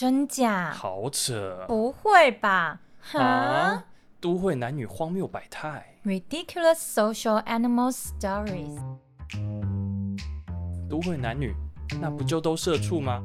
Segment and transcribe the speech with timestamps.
[0.00, 0.72] 真假？
[0.72, 1.66] 好扯！
[1.68, 2.80] 不会吧？
[3.12, 3.84] 啊！
[4.18, 8.80] 都会男女荒谬百态，Ridiculous social animal stories。
[10.88, 11.54] 都会男女，
[12.00, 13.22] 那不就都社畜吗？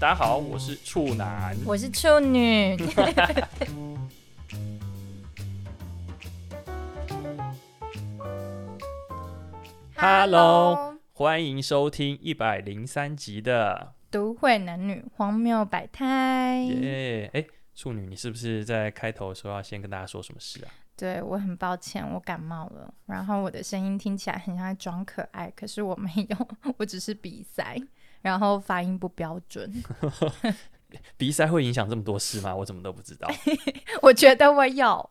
[0.00, 2.76] 大家好，我是处男，我是处女。
[9.94, 16.66] Hello，欢迎收听一百零三集的《都会男女荒谬百态》。
[16.80, 17.30] 耶！
[17.32, 20.70] 哎，处女，你是不是在开头的时候要先跟大家说什么事啊？
[20.96, 27.74] 对，我很抱歉，我感冒了，然后我的声音听起来很像在装可爱，可是我没有， 我只是鼻塞，
[28.20, 29.72] 然后发音不标准。
[31.16, 32.54] 鼻塞会影响这么多事吗？
[32.54, 33.30] 我怎么都不知道。
[34.02, 35.10] 我觉得我有。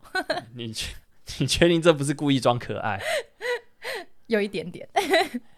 [0.54, 0.93] 你确
[1.40, 2.99] 你确定这不是故意装可爱？
[4.27, 4.88] 有一点点。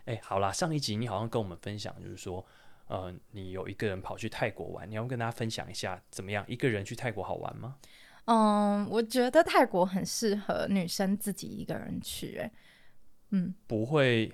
[0.06, 2.46] 哎、欸，好啦，上一集你好像跟我们分享，就是说，
[2.92, 6.44] 呃，你有一个人跑去泰国玩，你要跟大家分享一下怎么样？
[6.46, 7.78] 一个人去泰国好玩吗？
[8.26, 12.52] 嗯，我觉得泰国很适合女生自己一个人去、
[13.30, 14.30] 嗯，不会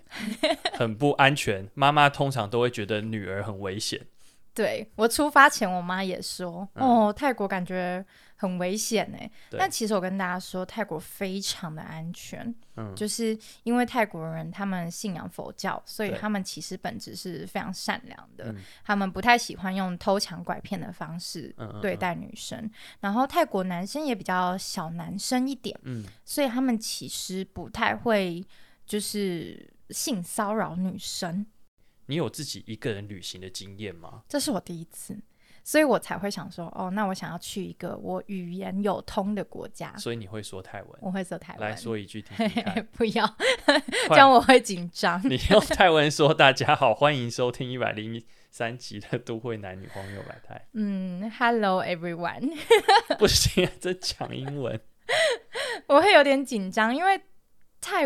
[0.73, 1.70] 很不安全。
[1.76, 4.04] 妈妈通常都会觉得女儿很危险。
[4.56, 8.04] 对，我出发前，我妈也说，嗯、哦，泰国感觉
[8.38, 9.30] 很危险哎。
[9.52, 12.56] 但其实我跟大家说，泰国非常的安全。
[12.78, 18.56] 嗯，就是因为泰国人他们信仰佛教，所以他们其实本质是非常善良的。
[18.86, 22.60] 他们不太喜欢用偷抢拐骗的方式对待女生。
[22.60, 22.72] 嗯嗯嗯。
[23.02, 25.78] 然后泰国男生也比较小男生一点。
[25.84, 28.46] 嗯，所以他们其实不太会
[28.86, 31.46] 就是性骚扰女生。
[32.06, 34.24] 你有自己一个人旅行的经验吗？
[34.30, 35.20] 这是我第一次，
[35.68, 39.94] 所以我才会想说，哦，那我想要去一个我语言有通的国家。
[39.98, 40.92] 所以你会说泰文？
[41.02, 41.70] 我会说泰文。
[41.70, 42.88] 来说一句听听看。
[42.96, 43.36] 不要，
[44.08, 45.22] 这样我会紧张。
[45.30, 50.56] 你用泰文说：“大家好，欢迎收听一百零三集的《都会男女荒谬百态》。
[50.72, 52.50] ”嗯，Hello everyone。
[53.20, 54.80] 不行，啊这讲英文，
[55.88, 57.20] 我会有点紧张，因为
[57.82, 58.05] 泰。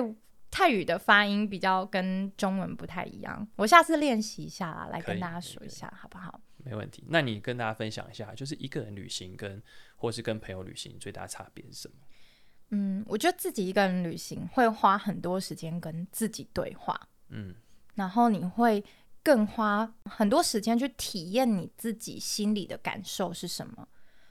[0.54, 6.42] 泰语的发音比较跟中文不太一样，我下次练习一下啦，来跟大家说一下好不好？
[6.64, 7.04] 没问题。
[7.08, 9.62] 那你跟大家分享一下，就是一个人旅行跟
[9.96, 11.96] 或是跟朋友旅行最大差别是什么？
[12.70, 17.00] 嗯，我觉得自己一个人旅行会花很多时间跟自己对话，
[17.30, 17.54] 嗯，
[17.96, 18.84] 然后你会
[19.22, 23.88] 更花很多时间去体验你自己心里的感受是什么。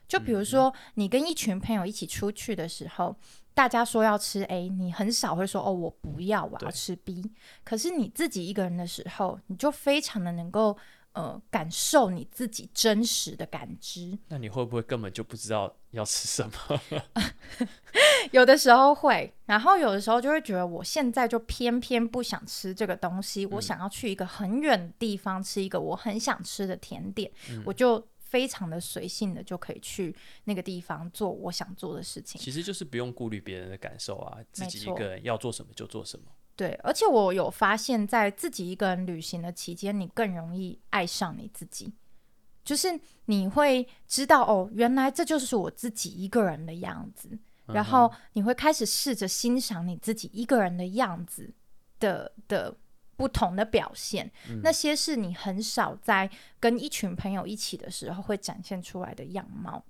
[0.08, 3.16] 就比如说，你跟一群朋友一起出去的时候。
[3.52, 7.30] 大家说要吃 A，你很少会说哦，我不要，我要吃 B。
[7.62, 10.78] 可是你自己一个人的时候，你就非常的能够
[11.12, 14.18] 呃感受你自己真实的感知。
[14.28, 16.80] 那你会不会根本就不知道要吃什么？
[18.32, 28.06] 有的时候会，然后有的时候就会觉得我现在就偏偏不想吃这个东西，嗯、我想要去一个很远的地方吃一个我很想吃的甜点，嗯、我就。
[28.30, 36.26] 非常的随性的就可以去那个地方做我想做的事情，其实就是不用顾虑别人的感受啊，自己一个人要做什么就做什么。
[36.56, 41.92] 对，而且我有发现，在自己一个人旅行的期间，你更容易爱上你自己，
[42.64, 51.52] 就是你会知道哦，原来这就是我自己一个人的样子，然后你会开始试着欣赏你自己一个人的样子
[51.98, 52.76] 的的。
[53.16, 59.84] 不同的表现，嗯、那些是你很少在跟一群朋友一起的时候会展现出来的样貌，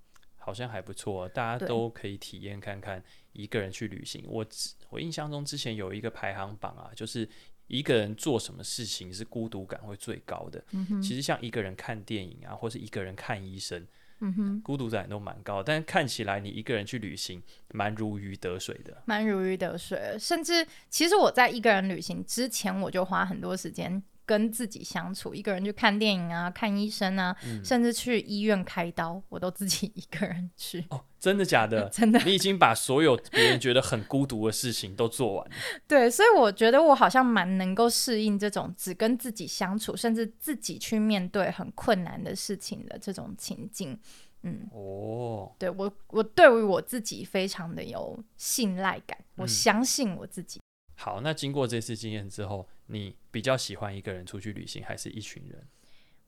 [0.50, 3.00] 好像还不错，大家都可以体验看看
[3.34, 4.25] 一个人去旅行。
[4.27, 4.44] 我
[4.88, 7.28] 我印象中之前有一个排行榜啊，就是
[7.69, 10.60] 一个人做什么事情是孤独感会最高的。
[10.72, 13.87] 嗯、哼其实像一个人看电影啊，或是一个人看医生。
[14.22, 20.16] 嗯哼，孤独感都蛮高，但是看起来你一个人去旅行蛮如鱼得水的，蛮如鱼得水。
[20.19, 24.03] 甚至其实我在一个人旅行之前，我就花很多时间。
[24.31, 30.85] 跟自己相处，一个人去看电影啊，看医生啊，嗯、甚至去医院开刀，我都自己一个人去。
[30.91, 31.87] 哦，真的假的？
[31.91, 32.21] 真的。
[32.21, 35.53] 你已经把所有别人觉得很孤独的事情都做完了。
[35.89, 43.99] 对，所以我觉得我好像蛮能够适应这种只跟自己相处，甚至自己去面对很困难的事情的这种情境。
[44.43, 50.60] 嗯，哦，对，我，我对于我自己非常的有信赖感，我相信我自己。
[51.01, 55.67] 嗯好，那经过这次经验之后，你比较喜欢一个人出去旅行，还是一群人？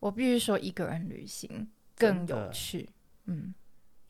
[0.01, 2.89] 我必须说，一个人旅行更有趣。
[3.27, 3.55] 嗯，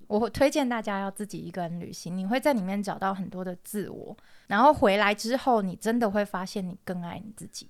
[0.06, 4.16] 我会推荐大家要自己一个人旅行，你会在里面找到很多的自我，
[4.46, 7.68] 然后回来之后，你真的会发现你更爱你自己。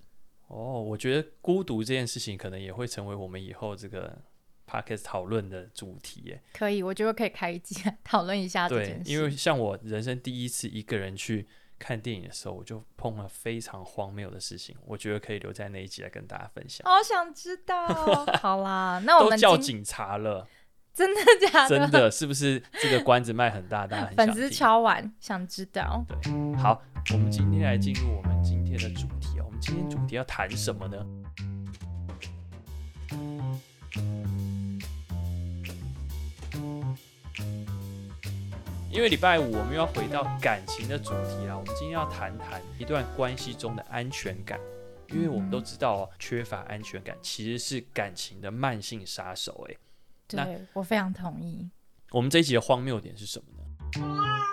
[0.49, 4.23] 哦，我觉得孤独这件事情可能也会成为我们以后这个
[4.67, 6.43] podcast 讨论的主题耶。
[6.53, 7.75] 可以，我觉得可以开一集
[8.05, 9.05] 讨论一下这件事。
[9.05, 11.49] 对，因为像我人生第一次一个人去。
[11.82, 16.88] 看电影的时候，我就碰了非常荒谬的事情，我觉得可以留在那一集来跟大家分享。
[16.88, 17.84] 好想知道，
[18.40, 20.46] 好啦，那我们都叫警察了，
[20.94, 21.20] 真的
[21.50, 21.81] 假的？
[21.81, 23.84] 真的是不是这个关子卖很大？
[23.84, 26.06] 大家很粉丝敲碗，想知道。
[26.08, 26.81] 对，好，
[27.12, 29.44] 我们今天来进入我们今天的主题哦。
[29.44, 31.05] 我们今天主题要谈什么呢？
[38.93, 44.61] 因为礼拜五我们又要回到感情的主题啦，我们今天要谈谈一段关系中的安全感，
[45.09, 49.67] 因为我们都知道哦，缺乏安全感其实是感情的慢性杀手。
[49.71, 49.77] 哎，
[50.29, 51.71] 对，我非常同意。
[52.11, 54.44] 我们这一集的荒谬点是什么呢？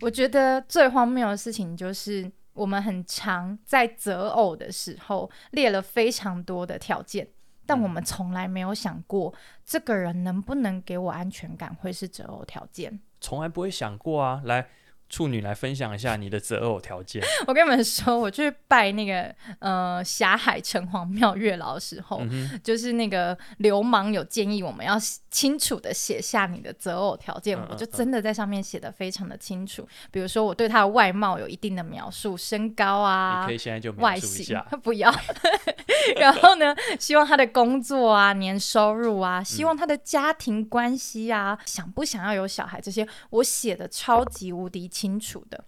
[0.00, 7.28] 我觉得最荒谬的事情就是我们很常在择偶的时候列了非常多的条件。
[7.66, 9.34] 但我们从来没有想过，
[9.66, 12.98] 这个人能不能给我安全感，会是择偶条件。
[13.20, 14.68] 从来不会想过啊，来。
[15.10, 17.22] 处女来分享一下你的择偶条件。
[17.48, 24.98] 我跟你们说，我去拜那个呃霞海城隍庙月老的时候，嗯、就是那个流氓有建议我们要
[25.30, 29.88] 清楚的写下你的择偶条件，嗯嗯嗯，我就真的在上面写的非常的清楚。
[30.10, 35.10] 比如说我对他的外貌有一定的描述，身高啊，你可以现在就描述一下，外形 不要。
[36.16, 45.64] 然后呢，希望他的工作啊、年收入啊，希望他的家庭关系啊，嗯、想不想要有小孩这些，我写的超级无敌清楚的，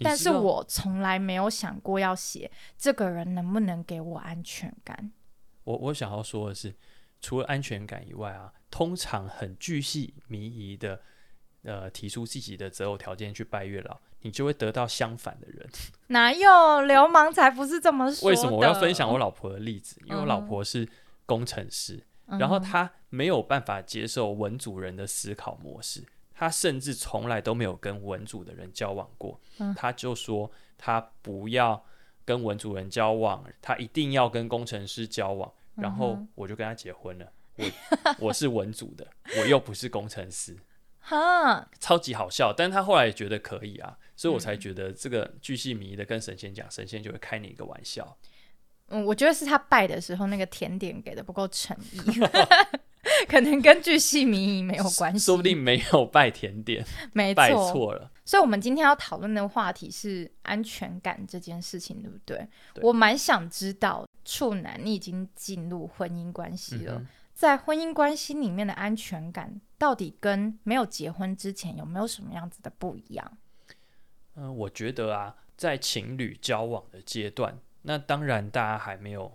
[0.00, 5.12] 但是我从来没有想过要写这个人能不能给我安全感。
[5.64, 6.74] 我我想要说的是，
[7.20, 11.00] 除了安全感以外啊，通常很巨细靡遗的，
[11.62, 15.68] 呃，提出自己的择偶条件去拜月老，你就会得到相反的人。
[16.08, 18.28] 哪有流氓才不是这么说？
[18.28, 20.00] 为什么我要分享我老婆的例子？
[20.06, 20.88] 因为我老婆是
[21.26, 26.02] 工程师，嗯、然后她没有办法接受文主人的思考模式。
[26.34, 31.84] 她甚至从来都没有跟文主的人交往过，嗯、他就说她不要
[32.24, 35.52] 跟文主人交往，她一定要跟工程师交往。
[35.76, 37.26] 嗯、然后我就跟她结婚了。
[37.56, 37.64] 我
[38.18, 39.06] 我是文主的，
[39.38, 40.56] 我又不是工程师，
[41.04, 42.52] 哈，超级好笑。
[42.52, 48.16] 但他后来也觉得可以啊，所以我才觉得这个巨细靡遗的跟神仙讲，神仙就会开你一个玩笑。
[48.88, 51.98] 嗯，我觉得是他拜的时候那个甜点给的不够诚意。
[53.28, 58.10] 可能跟巨细靡遗没有关系，说不定没有拜甜点，没错，拜错了。
[58.24, 62.48] 所以，我们今天要讨论的话题是安全感这件事情，对不对？
[62.72, 73.38] 对，我蛮想知道，处男，你已经进入婚姻关系了，嗯，在婚姻关系里面的安全感，到底跟没有结婚之前有没有什么样子的不一样？
[74.36, 79.30] 嗯、呃，我觉得啊，在情侣交往的阶段，那当然大家还没有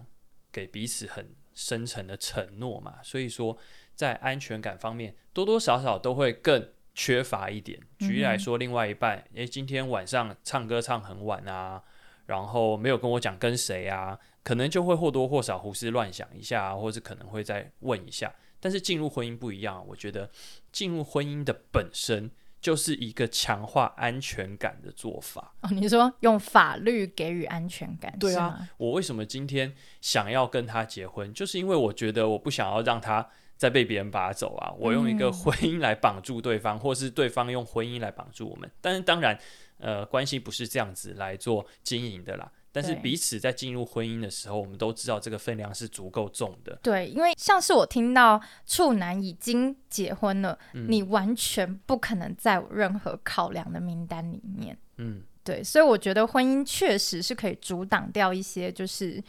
[0.51, 1.35] 给彼此很。
[1.51, 3.57] 深层的承诺嘛，所以说
[3.93, 7.77] 在安全感方面多多少少都会更缺乏一点。
[7.97, 11.83] 举例来说，另外一半，诶、欸，今天晚上唱歌唱很晚啊，
[12.27, 18.33] 然后没有跟我讲跟谁啊，可能就会或多或少胡思乱想一下，或是可能会再问一下。
[18.59, 20.29] 但是进入婚姻不一样，我觉得
[20.71, 22.31] 进入婚姻的本身。
[22.61, 25.69] 就是一个强化安全感的做法哦。
[25.71, 28.13] 你说用法律给予安全感？
[28.19, 31.33] 对啊，我为什么今天想要跟他结婚？
[31.33, 33.25] 就是因为我觉得我不想要让他
[33.55, 34.73] 再被别人拔走啊。
[34.77, 38.69] 我用一个婚姻来绑住对方，嗯、或是对方用婚姻来绑住我们。
[38.81, 39.39] 但是当然，
[39.77, 42.51] 呃，关系不是这样子来做经营的啦。
[42.71, 46.77] 但是彼此在进入婚姻的时候，我们都知道这个分量是足够重的。
[46.83, 54.77] 对，因为像是我听到处男已经结婚了，嗯、你完全不可能在有任何考量的名单里面。
[54.97, 59.23] 嗯，对，所以我觉得婚姻确实是可以阻挡掉一些就是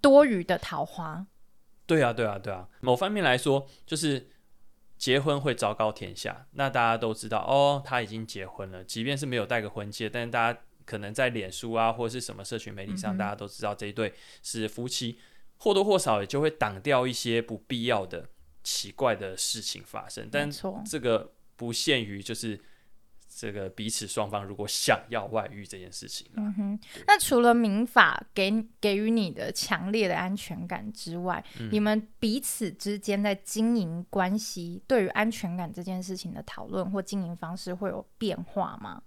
[0.00, 1.26] 多余的桃花。
[1.84, 2.66] 对啊，对啊，对啊。
[2.80, 4.26] 某方面来说，就是
[4.96, 10.58] 结婚会昭告天下，那大家都知道哦，他已经结婚了，即便是没有带个婚戒，但是大家。
[10.86, 15.18] 可能在脸书啊，或者是什么社群媒体上，大家都知道这一对是夫妻，
[15.58, 18.28] 或多或少也就会挡掉一些不必要的
[18.62, 20.28] 奇怪的事情发生。
[20.32, 20.48] 但
[20.88, 22.58] 这个不限于就是
[23.28, 26.30] 这个彼此双方如果想要外遇这件事情。
[26.36, 39.02] 嗯哼，那除了民法给给予你的强烈的安全感之外，嗯、你们彼此之间在经营关系，对于安全感这件事情的讨论或经营方式会有变化吗？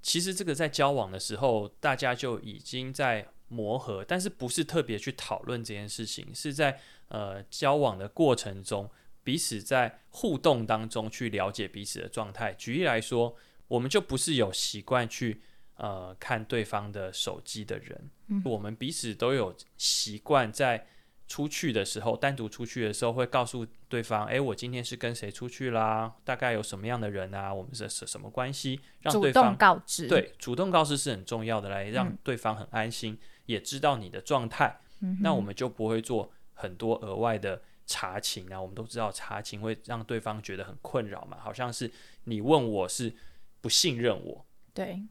[0.00, 8.88] 其实这个在交往的时候，大家就已经在磨合，但是不是特别去讨论这件事情，是在呃交往的过程中，
[9.24, 12.52] 彼此在互动当中去了解彼此的状态。
[12.54, 13.36] 举例来说，
[13.66, 15.42] 我们就不是有习惯去
[15.76, 20.86] 呃看对方的手机的人，嗯、我们彼此都有习惯在
[21.28, 26.10] 出去的时候，单独出去的时候，会告诉对方，哎，我今天是跟谁出去啦？
[26.24, 27.52] 大概有什么样的人啊？
[27.52, 28.80] 我们是是什么关系？
[29.02, 34.80] 让对方主动告知，对，主动告知是很重要的，来让对方很安心，嗯、也知道你的状态。
[35.00, 38.58] 嗯、那我们就不会做很多额外的查情啊。
[38.58, 41.90] 我们都知道查情会让对方觉得很困扰嘛，好像是
[42.24, 43.14] 你问我是
[43.60, 44.46] 不信任我。
[44.72, 45.02] 对，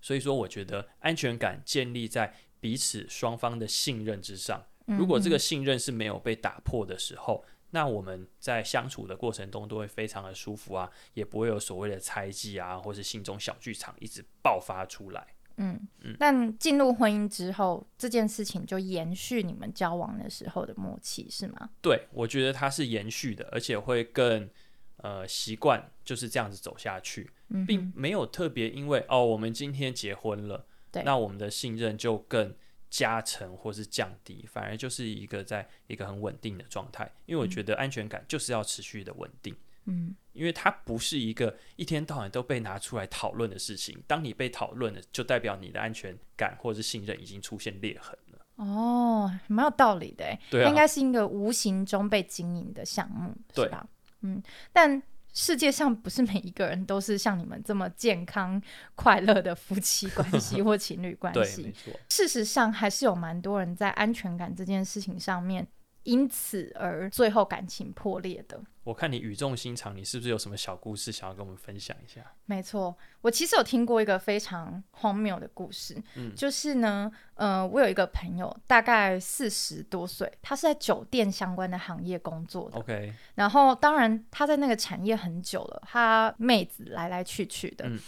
[0.00, 4.64] 所以说我觉得安全感建立在彼此双方的信任之上。
[4.96, 15.26] 如果这个信任是没有被打破的时候，嗯、那我们在相处的过程中都会非常的舒服啊，也不会有所谓的猜忌啊，或是心中小剧场一直爆发出来。
[15.58, 16.16] 嗯嗯。
[16.18, 21.68] 但进入婚姻之后，这件事情就延续你们交往的时候的默契，是吗？
[21.82, 24.48] 对，我觉得它是延续的，而且会更
[24.96, 32.54] 呃习惯就是这样子走下去，嗯、并没有特别因为哦，我们今天结婚了，对，那我们的信任就更。
[32.90, 37.10] 加成或是降低，反而就是一个在一个很稳定的状态。
[37.26, 39.54] 因为我觉得安全感就是要持续的稳定。
[39.84, 43.98] 嗯，因为它不是一个一天到晚都被拿出来讨论的事情。
[44.06, 48.38] 当你被讨论了，就代表你的安全感或是信任已经出现裂痕了。
[48.56, 50.38] 哦，蛮有道理的诶。
[50.50, 53.86] 对啊，它应该是一个无形中被经营的项目，对吧？
[54.20, 54.42] 嗯，
[54.72, 55.02] 但。
[55.40, 58.60] 世界上不是每一个人都是像你们这么健康
[58.96, 61.72] 快乐的夫妻关系或情侣关 系。
[62.08, 65.64] 事实上，还是有蛮多人在安全感这件事情上面。
[66.08, 68.58] 因此而最后感情破裂的。
[68.84, 72.22] 我看你语重心长，你是不是有什么小故事想要跟我们分享一下？
[72.46, 83.12] 没错，我其实有听过一个非常荒谬的故事，嗯，就是呢，呃，我有一个朋友，大概四十多岁，他是在酒店相关的行业工作的，OK。
[83.34, 87.86] 然后，当然他在那个产业很久了，他妹子来来去去的。
[87.86, 87.98] 嗯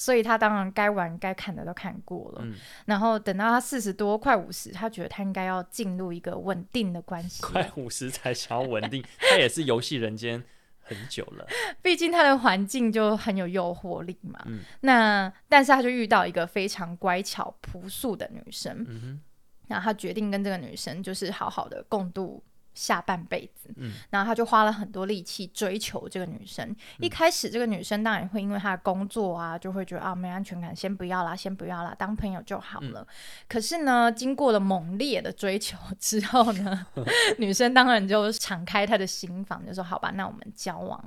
[0.00, 2.54] 所以他当然该玩该看的都看过了，嗯、
[2.86, 7.42] 然后等到他四十多快五十，他觉得他应该要进入一个稳定的关系。
[7.44, 10.42] 快五十才想要稳定， 他也是游戏人间
[10.80, 11.46] 很久了。
[11.82, 14.40] 毕竟他的环境就很有诱惑力嘛。
[14.46, 19.20] 嗯、那但是他就遇到一个非常乖巧朴素的女生，嗯、哼
[19.68, 22.42] 然后他决定跟这个女生就是好好的共度。
[22.72, 26.66] 下半辈子，嗯，然后他就花了很多力气追求这个女生。
[26.68, 33.00] 嗯、一开始，这个女生当然会因为她的工作啊，就会觉得啊没安全感，先不要啦，先不要啦，当朋友就好了。
[33.00, 33.06] 嗯、
[33.48, 36.86] 可是呢，经过了猛烈的追求之后呢，
[37.38, 41.04] 女生当然就敞开她的心房，就说好吧，那我们交往。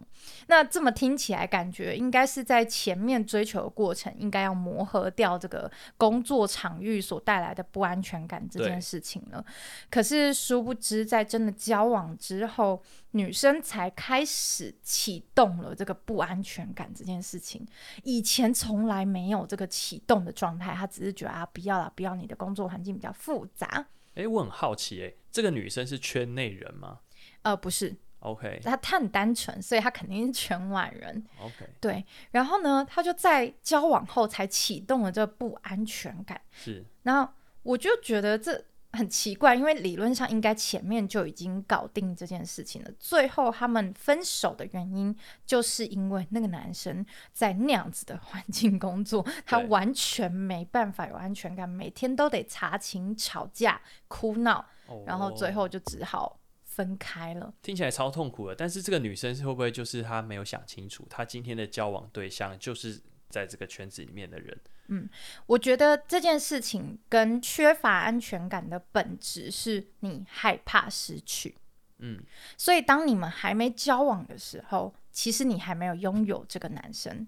[0.48, 9.44] 那这么听起来，感觉应该是在前面追求的过程，应该要磨合掉这个工作场域所带来的不安全感这件事情了。
[9.90, 11.53] 可是殊不知，在真的。
[11.54, 12.82] 交往之后，
[13.12, 17.66] 女生才开始启动了这个不安全感这件事情。
[18.04, 23.68] 以前从来没有这个启动的状态，她只是觉得啊，不要了，不要，你的工作环境比较复杂。
[24.16, 27.00] 哎、欸，我很好奇、欸，哎，这个女生是圈内人吗？
[27.44, 27.96] 呃，不是。
[28.20, 31.26] OK，她她很单纯，所以她肯定是圈外人。
[31.42, 32.06] OK，对。
[32.32, 36.42] 然后呢，她就在交往后才启动了这个不安全感。
[36.52, 36.86] 是。
[37.04, 37.34] 然后
[37.64, 38.64] 我就觉得这。
[38.94, 42.92] 很奇怪，因为理论上应该前面就已经搞定这件事情了。
[43.00, 54.64] 最后他们分手的原因，就是因为那个男生在那样子的环境工作，他完全没办法有安全感，每天都得查寝、吵架、哭闹，
[55.06, 57.52] 然后最后就只好分开了。
[57.64, 58.56] 听起来超痛苦的。
[58.56, 63.02] 但是这个女生是会不会就是她没有想清楚，她今天的交往对象就是
[63.34, 64.56] 在这个圈子里面的人？
[64.90, 65.10] 嗯，
[65.48, 71.56] 我觉得这件事情跟缺乏安全感的本质是你害怕失去。
[71.98, 72.22] 嗯，
[72.58, 77.26] 所以当你们还没交往的时候，其实你还没有拥有这个男生。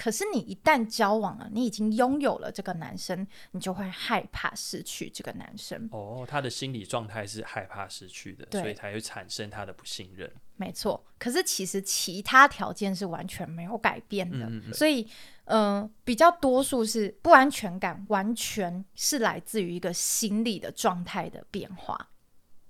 [0.00, 0.04] 对。
[0.04, 5.88] 可是你一旦交往了，你已经拥有了这个男生，你就会害怕失去这个男生。
[5.92, 10.32] 哦，他的心理状态是害怕失去的，所以才会产生他的不信任。
[10.56, 11.04] 没错。
[11.18, 15.06] 可是其实其他条件是完全没有改变的，嗯、所以，
[15.44, 22.10] 嗯、呃，比较多数是不安全感，完全是来自于一个心理的状态的变化。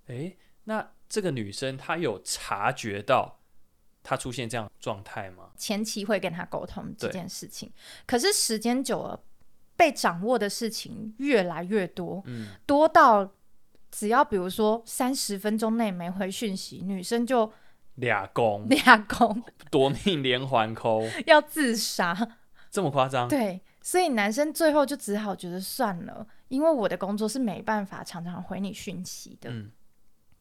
[0.06, 3.39] 诶，那这个女生她有察觉到？
[4.02, 5.50] 他出现这样状态吗？
[5.56, 7.70] 前期会跟他沟通这件事情，
[8.06, 9.22] 可是时间久了，
[9.76, 13.32] 被掌握的事情越来越多，嗯，多到
[13.90, 17.52] 只要比如说三十分钟内没回讯息，女生就
[17.96, 22.36] 俩攻俩攻夺命连环扣， 要自杀，
[22.70, 23.28] 这么夸张？
[23.28, 29.70] 对，所以男生最后就只好觉得算了，因为我的工作是没办法常常回你讯息的，嗯。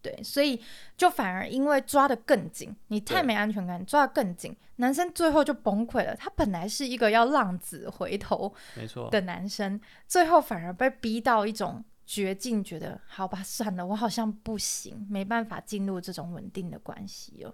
[0.02, 0.62] 对，所以
[0.96, 6.16] 就反而因为抓得更紧，你太没安全感，抓得更紧，男生最后就崩溃了。
[6.16, 17.54] 他本来是一个要浪子回头没错的男生，最后反而被逼到一种绝境，觉得好吧，算了，我好像不行，没办法进入这种稳定的关系哦。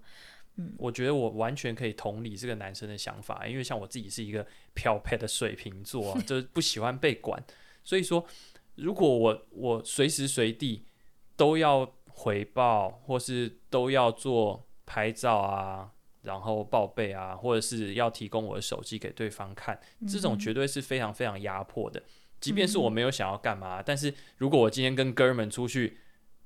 [0.58, 7.44] 嗯，我觉得我完全可以同理这个男生的想法，因为像我自己是一个漂配的水瓶座， 就是不喜欢被管，
[7.84, 8.26] 所以说，
[8.76, 10.86] 如果我我随时随地
[11.36, 15.92] 都要回报，或是都要做拍照啊，
[16.22, 22.02] 然后报备啊，或者是要提供我的手机给对方看，这种绝对是非常非常压迫的。
[22.40, 25.98] 即便是我没有想要干嘛，但是如果我今天跟哥们出去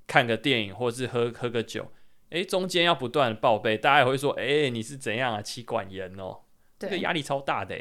[0.08, 1.92] 看个电影，或者是喝喝个酒。
[2.30, 5.42] 诶，中间要不断的报备，大家也会说，诶，你是怎样啊？
[5.42, 6.42] 妻管严哦，
[6.78, 7.76] 对这个压力超大的。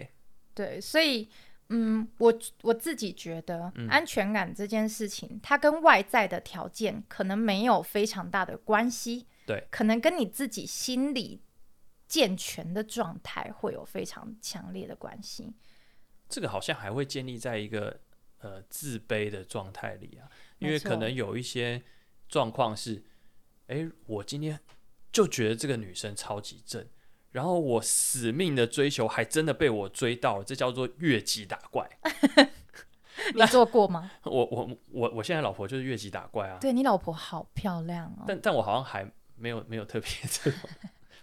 [0.55, 1.29] 对，所以，
[1.69, 2.33] 嗯，我
[2.63, 9.27] 我自己觉得，安全感这件事情，嗯、它跟外在的条件可能没有非常大的关系。
[9.47, 11.41] 对，可能跟你自己心理
[12.07, 15.53] 健全的状态会有非常强烈的关系。
[16.29, 18.01] 这个好像还会建立在一个
[18.41, 21.83] 呃自卑的状态里啊，因为可能有一些
[22.29, 23.05] 状况是。
[23.69, 24.59] 哎，我今天
[25.13, 26.89] 就觉得这个女生超级正，
[27.39, 31.89] 然后我死命的追求，还真的被我追到了，这叫做越级打怪。
[33.33, 34.11] 你做过吗？
[34.25, 36.59] 我我我我现在老婆就是越级打怪啊。
[36.61, 38.25] 对，你老婆好漂亮哦。
[38.27, 40.69] 但但我好像还没有没有特别这种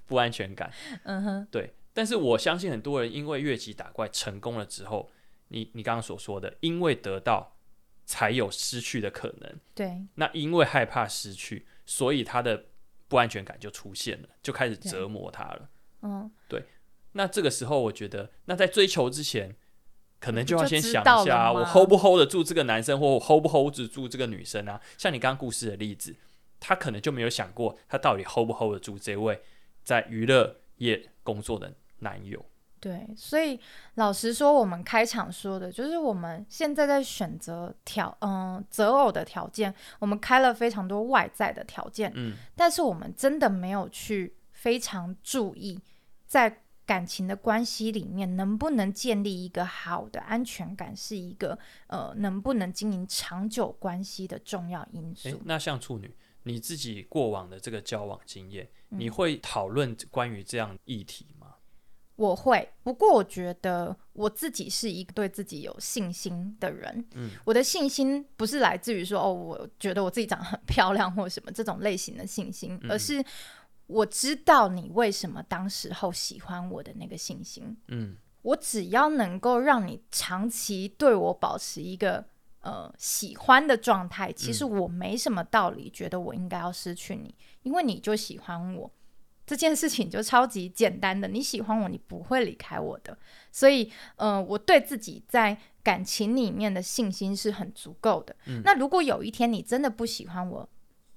[0.06, 0.72] 不安全感。
[1.04, 1.48] 嗯哼。
[1.52, 5.12] 对，但是我相信很多人因为越级打怪成功了之后，
[5.50, 7.58] 你你刚刚所说的，因为得到
[8.06, 9.60] 才有失去的可能。
[9.74, 10.06] 对。
[10.16, 11.68] 那因为害怕失去。
[11.86, 12.66] 所以他的
[13.08, 15.70] 不安全感就出现了，就开始折磨他了。
[16.06, 16.64] 嗯，对。
[17.14, 19.56] 那这个时候，我觉得，那在追求之前，
[20.20, 24.80] 可能就要先想一下，我 hold 不 hold 得住这个男生，或我 hold 不 hold 得住这个女生啊？
[24.98, 26.16] 像你刚刚故事的例子，
[26.60, 29.42] 他可能就没有想过，他到底 hold 不 hold 得住这位
[29.84, 32.46] 在娱乐业工作的男友。
[32.82, 33.60] 对，所以
[33.96, 45.80] 老实说，我们开场说的就是我们现在在选择条，嗯，择偶的条件，我们开了非常多外在的条件，嗯，但是我们真的没有去非常注意，
[46.26, 55.42] 在感情的关系里面能不能建立一个好的安全感，是一个呃能不能经营长久关系的重要因素。
[55.46, 61.56] 那像处女，你自己过往的这个交往经验，你会讨论关于这样议题吗？
[62.18, 67.06] 我会，不过我觉得我自己是一个对自己有信心的人。
[67.14, 73.22] 嗯，我的信心不是来自于说哦，我觉得我自己长得很漂亮或什么这种类型的信心，嗯，而是
[73.88, 77.78] 我知道你为什么当时候喜欢我的那个信心。
[77.88, 82.26] 嗯，我只要能够让你长期对我保持一个
[82.62, 88.92] 呃喜欢的状态，其实我没什么道理觉得我应该要失去你，因为你就喜欢我。
[89.46, 93.16] 这件事情就超级简单的，你喜欢我，你不会离开我的。
[93.52, 98.36] 所以，呃，我对自己在感情里面的信心是很足够的。
[98.48, 98.64] 嗯。
[98.66, 100.68] 那如果有一天你真的不喜欢我，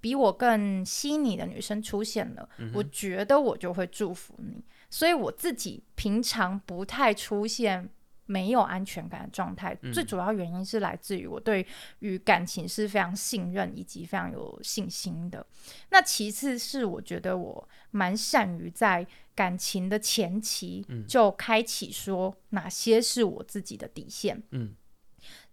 [0.00, 2.70] 比我更吸你的女生出现了，嗯。
[2.74, 4.64] 我觉得我就会祝福你。
[4.90, 7.90] 所以我自己平常不太出现。
[8.30, 11.66] 没有安全感的状态，嗯、最主要原因是来自于我对
[12.00, 15.46] 于感情是非常信任以及非常有信心的。
[15.88, 24.42] 那其次是我觉得我蛮善于在感情的前期就开启说哪些是我自己的底线。
[24.50, 24.74] 嗯。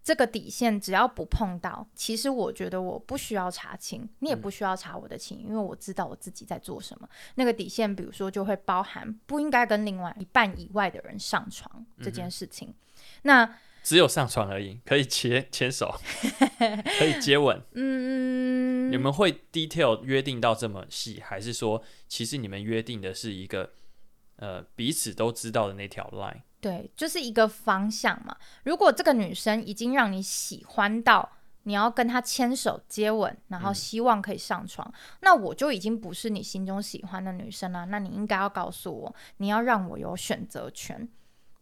[0.06, 7.08] 这个底线只要不碰到，其实我觉得我不需要查清，你也不需要查我的情，嗯、因为我知道我自己在做什么。
[7.34, 12.68] 那个底线，比如说就会包含不应该跟另外一半以外的人上床这件事情。
[12.68, 12.74] 嗯、
[13.22, 15.92] 那只有上床而已，可以牵牵手，
[17.00, 17.60] 可以接吻。
[17.74, 23.72] 嗯，你们会 detail 约定到这么细，还是说其实你们约定的是一个
[24.36, 26.42] 呃彼此都知道的那条 line？
[26.60, 28.36] 对，就是一个方向嘛。
[28.64, 31.30] 如果这个女生已经让你喜欢到
[31.64, 37.86] 你要跟她牵手接吻，然后希望可以上床，嗯、那我就已经不是你心中喜欢的女生了。
[37.86, 41.08] 那你应该要告诉我，你要让我有选择权。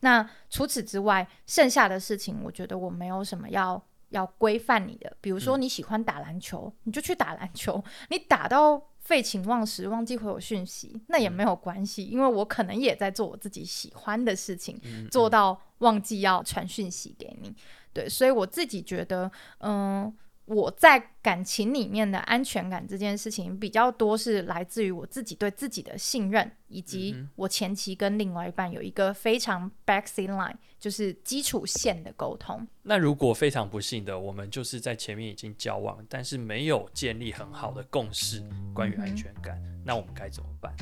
[0.01, 3.83] 那除此之外，剩下的事情，我觉得我没有什么要
[4.15, 5.15] 要规范你的。
[5.21, 8.83] 比如说你喜欢打篮球，嗯、你就去打篮球，你打到。
[9.05, 17.55] 废寝忘食，忘记回我讯息，那也没有关系，因为我可能也在做我自己喜欢的事情，做到忘记要传讯息给你。
[17.93, 20.11] 对，所以我自己觉得，嗯。
[20.47, 32.67] 我在感情里面的安全感这件事情比较多是来自于我自己对自己的信任，以及我前期跟另外一半有一个非常 backseat line，就是基础线的沟通。
[32.83, 38.43] 那如果非常不幸的，我们就是在前面已经交往，但是没有建立很好的共识
[38.75, 40.77] 关于安全感，嗯、那我们该怎么办？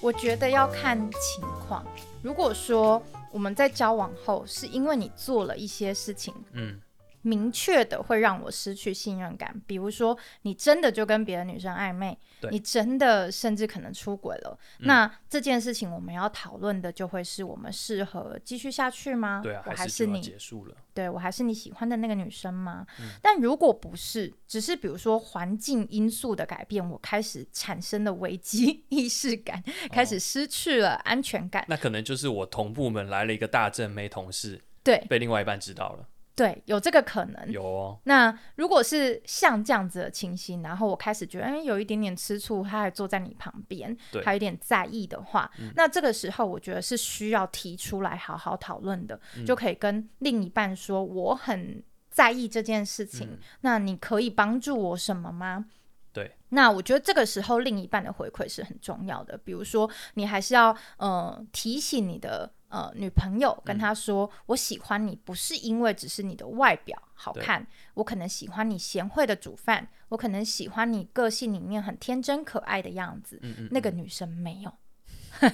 [0.00, 1.84] 我觉得要看情况。
[2.22, 6.80] 如果说我们在交往后，是因为你做了一些事情，嗯。
[7.22, 12.50] 明确的会让我失去信任感，比如说你真的就跟别的女生暧昧，对。
[12.50, 19.40] 你真的甚至可能出轨了，嗯、那这件事情我们要讨论的就会是我们适合继续下去吗？
[19.42, 22.86] 对啊，我还是你结束了，对我还是你喜欢的那个女生吗？
[23.00, 36.08] 嗯、但如果不是，只是比如说环境因素的改变，我开始产生了危机意识感，哦、开始失去了安全感，那可能就是我同部门来了一个大正妹同事，对，被另外一半知道了。
[36.38, 37.50] 对，有这个可能。
[37.50, 37.98] 有哦。
[38.04, 55.64] 那如果是像这样子的情形，然后我开始觉得，哎，有一点点吃醋，他还坐在你旁边，对还有点在意的话，嗯、那这个时候我觉得是需要提出来好好讨论的，嗯、就可以跟另一半说，我很在意这件事情，嗯、那你可以帮助我什么吗？
[56.12, 56.36] 对。
[56.50, 62.52] 那我觉得这个时候另一半的回馈是很重要的，比如说你还是要呃提醒你的。
[62.68, 73.38] 呃，女朋友跟他说：“嗯、我喜欢你，不是因为只是你的外表好看，我可能喜欢你贤惠的煮饭，我可能喜欢你个性里面很天真可爱的样子。
[73.42, 74.72] 嗯嗯嗯”那个女生没有，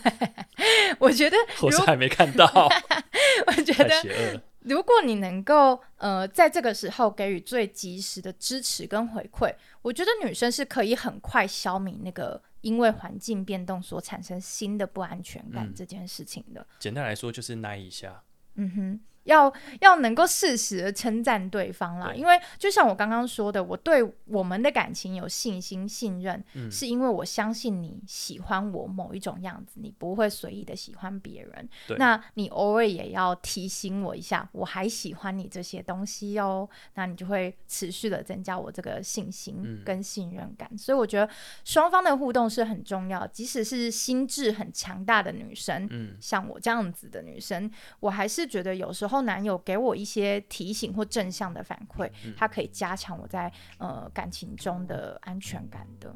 [0.99, 2.47] 我觉得我是还没看到。
[3.47, 12.43] 我觉得，如果你能够呃在这个时候给予最及时的支持跟回馈，我觉得女生是可以很快消弭那个。
[12.65, 18.25] 因为环境变动所产生新的不安全感这件事情的，简单来说就是耐一下。
[18.55, 19.01] 嗯哼。
[19.25, 31.69] 要要能够适时的称赞对方啦，因为就像我刚刚说的，我对我们的感情有信心、信任，嗯、是因为我相信你喜欢我某一种样子，你不会随意的喜欢别人。
[31.97, 40.69] 那你偶尔也要提醒我一下，我还喜欢你这些东西哦，那你就会持续的增加我这个信心跟信任感。
[40.71, 41.27] 嗯、所以我觉得
[41.65, 49.14] 双方的互动是很重要，即使是心智很强大的女生，嗯、像我这样子的女生，我还是觉得有时候。
[49.15, 56.15] 后男友给我一些提醒或正向的反馈，他可以加强我在呃感情中的安全感的。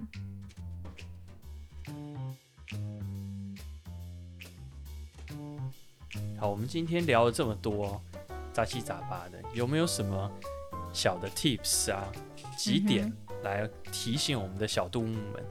[6.38, 8.00] 好，我们今天聊了这么多
[8.52, 10.30] 杂七杂八的，有没有什么
[10.92, 12.10] 小的 tips 啊？
[12.56, 15.44] 几点来提醒我们的小动物们，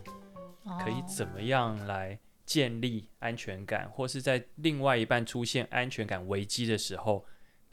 [0.84, 7.26] 可以怎么样来建立安全感，或是在另外一半出现安全感危机的时候，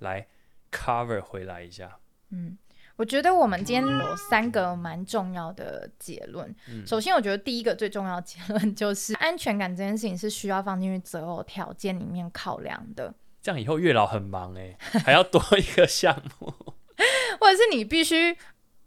[0.04, 0.28] 来
[0.70, 1.98] cover 回来一下。
[2.30, 2.56] 嗯，
[2.96, 6.48] 我觉得我们今天有三个蛮重要的结论。
[6.68, 13.12] 嗯，首先，我觉得第一个最重要的结论就是安全感这件事情是需要放进去择偶条件里面考量的。
[13.42, 16.46] 这样以后月老很忙哎，还要多一个项目，
[17.40, 18.36] 或者是你必须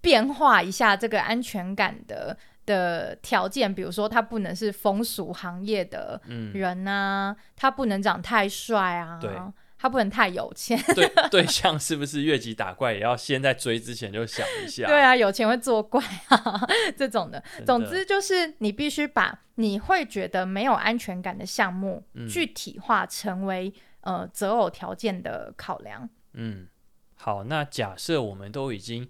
[0.02, 6.20] 变化一下这个安全感的的条件，比如说他不能是风俗行业的
[6.54, 9.32] 人啊，嗯，他不能长太帅啊，对。
[9.80, 14.88] 他不能太有钱，对 对象是不是越级打怪也要先在追之前就想一下？
[14.88, 17.40] 对啊，有钱会作怪啊， 这种的。
[17.60, 26.10] 的总之就是你必须把你会觉得没有安全感的项目具体化，成为、嗯、呃择偶条件的考量。
[26.34, 26.68] 嗯，
[27.16, 29.08] 好，那假设我们都已经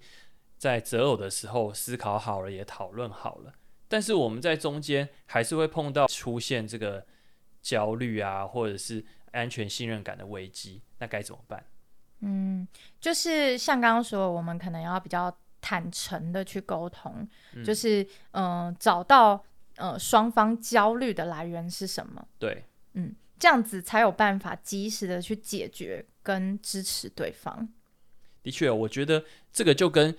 [0.58, 3.54] 在择偶的时候思考好了，也讨论好了，
[3.88, 7.06] 但是我们在中间还是会碰到出现这个
[7.62, 9.06] 焦虑啊，或者是。
[9.38, 11.64] 安全信任感的危机，那该怎么办？
[12.22, 12.68] 嗯，
[13.00, 19.44] 就是像刚刚说，我们可能要比较坦诚的去沟通，嗯、就是嗯、呃，找到
[19.76, 22.28] 呃双方焦虑的来源是什么？
[22.40, 27.70] 对，嗯，这样子才有办法及时的去解决跟支持对方。
[28.42, 29.24] 的确，我觉得
[29.54, 30.16] 这个就跟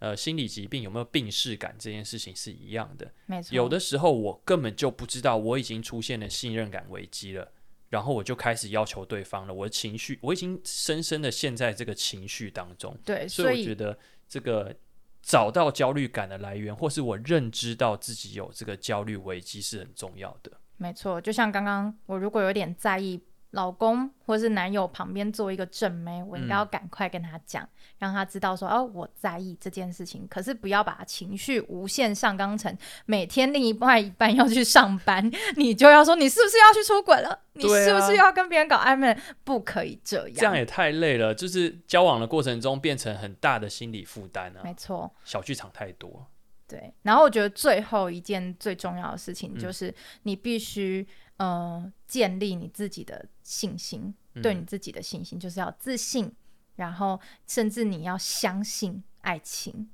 [0.00, 3.12] 呃心理疾病有没有病视感这件事情是一样的。
[3.26, 7.52] 没错，有的时候我根本就不知道我已经出现了信任感危机了。
[7.90, 12.96] 然后我就开始要求对方了，我的情绪我已经深深的陷在这个情绪当中。
[13.04, 14.74] 对，所以我觉得这个
[15.20, 20.50] 找到焦虑感的来源，或是我认知到自己有这个焦虑危机是很重要的。
[20.78, 23.20] 没错，就像刚刚我如果有点在意。
[23.52, 30.24] 老公或是男友旁边做一个正妹，我应该要赶快跟他讲，嗯、让他知道说哦，我在意这件事情。
[30.28, 37.40] 可是不要把情绪无限上纲成每天另一半一半要去上班，你就要说你是不是要去出轨了？
[37.54, 39.18] 你是不是要跟别人搞暧昧？
[39.42, 41.34] 不可以这样，这样也太累了。
[41.34, 44.60] 就是交往的过程中变成很大的心理负担啊。
[44.62, 46.24] 没错，小剧场太多。
[46.68, 51.04] 对，然后我觉得最后一件最重要的事情就是你必须。
[51.40, 56.30] 呃，建立你自己的信心，嗯、对你自己的信心就是要自信，
[56.76, 59.88] 然后甚至你要相信爱情。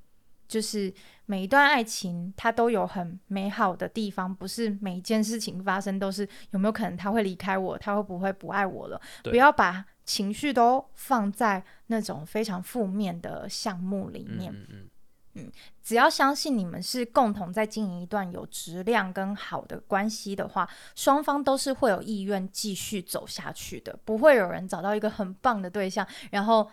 [0.48, 0.92] 就是
[1.24, 9.00] 每一段爱情，它都有很美好的地方，不是每一件事情发生都是有没有可能他会离开我，他会不会不爱我了？
[9.22, 14.52] 不要把情绪都放在那种非常负面的项目里面。
[14.52, 14.90] 嗯，嗯，
[15.36, 26.70] 嗯，只要相信你们是共同在经营一段有质量跟好的关系的话，双方都是会有意愿继续走下去的，不会有人找到一个很棒的对象，然后。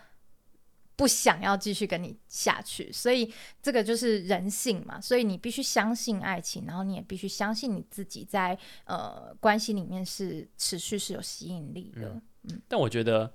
[0.96, 3.28] 不想要继续跟你下去，所以
[3.60, 5.00] 这个就是人性嘛。
[5.00, 12.02] 所以你必须相信爱情，然后你也必须相信你自己在呃关系里面是持续是有吸引力的。
[12.10, 13.34] 嗯，嗯，但我觉得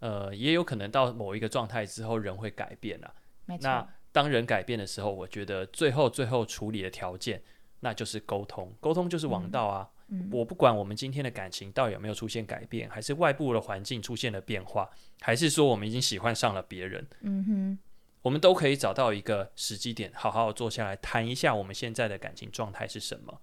[0.00, 3.10] 呃也有可能到某一个状态之后人会改变啊。
[3.46, 3.62] 没错。
[3.62, 7.42] 那当人改变的时候，我觉得最后最后处理的条件
[7.80, 9.88] 那就是沟通，沟通就是王道啊。
[10.32, 14.88] 我不管我们今天的感情到底有没有出现改变，还是外部的环境出现了变化，
[15.20, 17.78] 还是说我们已经喜欢上了别人，嗯哼，
[18.22, 23.42] 我们都可以找到一个时机点，好好坐下来谈一下我们现在的感情状态是什么。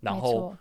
[0.00, 0.54] 然后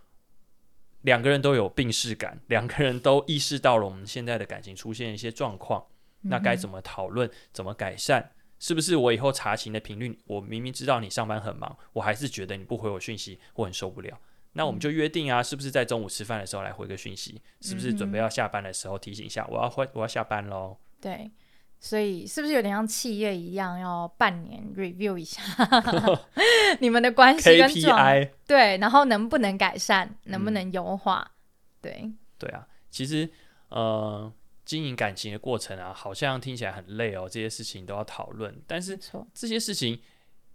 [1.01, 5.85] 两个人都有病逝感，两个人都意识到了我们现在的感情出现一些状况，
[6.21, 8.31] 那该怎么讨论，怎么改善？
[8.59, 14.19] 是不是我以后查勤的频率，我明明知道你上班很忙，我还是觉得你不回我讯息，我很受不了。
[14.53, 17.39] 那我们就约定啊，是不是在中午吃饭的时候来回个讯息？
[17.61, 20.77] 是不是准备要下班的时候提醒一下，我要回我要下班喽？
[20.99, 21.29] 对，
[21.79, 25.39] 所以是不是有点像企业一样，要半年 review 一下
[26.79, 28.31] 你们的关系跟 KPI？
[28.47, 31.29] 对，然后能不能改善，能不能优化？
[31.29, 31.37] 嗯、
[31.81, 33.29] 对，对啊，其实
[33.69, 34.31] 呃，
[34.67, 38.99] 经营感情的过程啊，好像听起来很累哦，这些事情都要讨论，但是
[39.33, 39.99] 这些事情。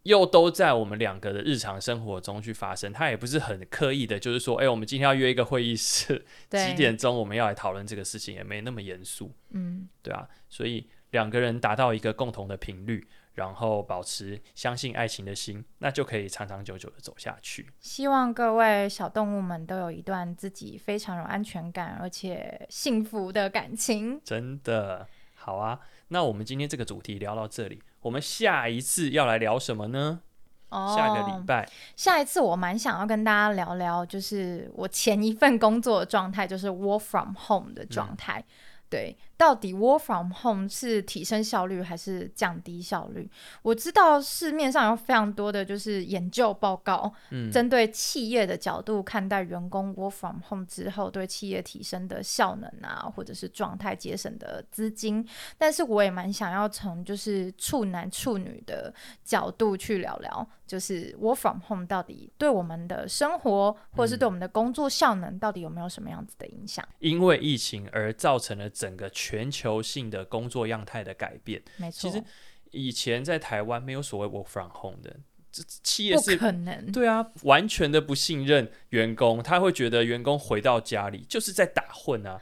[0.05, 6.66] 又都在我们两个的日常生活中去发生，他也不是很刻意的，就是说，哎、欸，我们今天要约一个会议室，对。
[6.66, 17.71] 几点钟我们要来讨论这个事情，也没那么严肃，嗯，对啊，所以两个人达到一个共同的频率，然后保持相信爱情的心，那就可以长长久久的走下去。
[17.81, 24.21] 希望各位小动物们都有一段自己非常有安全感而且幸福的感情。
[24.25, 27.83] 真的好啊，那我们今天这个主题聊到这里。
[28.01, 30.21] 我们下一次要来聊什么呢？
[30.68, 38.45] 哦，下个礼拜，下一次我蛮想要跟大家聊聊，就是我前一份工作的状态，就是 work from home 的状态，嗯、
[38.92, 39.16] 对。
[39.38, 43.28] 到底 work from home 是提升效率还是降低效率？
[43.62, 55.26] 我知道市面上有非常多的就是研究报告，嗯，针对企业的角度看待员工 work from home 之后对企业提升的效能啊，或者是状态节省的资金。
[55.59, 66.82] 但是我也蛮想要从就是处男处女的角度去聊聊，就是 work from home 到底对我们的生活或者是对我们的工作效能到底有没有什么样子的影响？
[67.00, 72.08] 因为疫情而造成了整个全全球性的工作样态的改变，没错。
[72.08, 72.22] 其实
[72.70, 75.16] 以前在台湾没有所谓 work from home 的，
[75.50, 76.92] 这企业是不可能。
[76.92, 82.40] 对啊，完全的不信任员工，他会觉得员工回到家里就是在打混啊。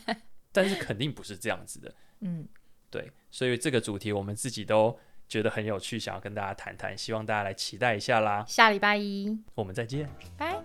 [0.50, 2.48] 但是肯定不是这样子的，嗯，
[2.90, 3.12] 对。
[3.30, 4.98] 所以这个主题我们自己都
[5.30, 8.44] 觉得很有趣想要跟大家谈谈希望大家来期待一下啦。
[8.48, 9.38] 下礼拜一。
[9.54, 10.10] 我们再见。
[10.36, 10.60] 拜。